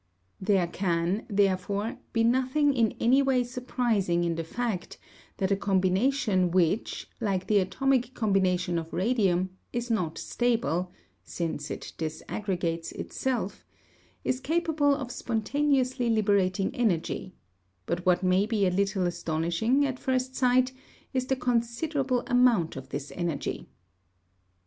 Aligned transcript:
There 0.39 0.65
can, 0.65 1.27
therefore, 1.29 1.99
be 2.11 2.23
nothing 2.23 2.73
in 2.73 2.95
any 2.99 3.21
way 3.21 3.43
surprising 3.43 4.23
in 4.23 4.33
the 4.33 4.43
fact 4.43 4.97
that 5.37 5.51
a 5.51 5.55
combination 5.55 6.49
which, 6.49 7.07
like 7.19 7.45
the 7.45 7.59
atomic 7.59 8.15
combination 8.15 8.79
of 8.79 8.91
radium, 8.93 9.51
is 9.71 9.91
not 9.91 10.17
stable 10.17 10.91
since 11.23 11.69
it 11.69 11.93
disaggregates 11.99 12.91
itself, 12.93 13.63
is 14.23 14.39
capable 14.39 14.95
of 14.95 15.11
spontaneously 15.11 16.09
liberating 16.09 16.75
energy, 16.75 17.35
but 17.85 18.03
what 18.03 18.23
may 18.23 18.47
be 18.47 18.65
a 18.65 18.71
little 18.71 19.05
astonishing, 19.05 19.85
at 19.85 19.99
first 19.99 20.35
sight, 20.35 20.71
is 21.13 21.27
the 21.27 21.35
considerable 21.35 22.23
amount 22.25 22.75
of 22.75 22.89
this 22.89 23.11
energy. 23.13 23.67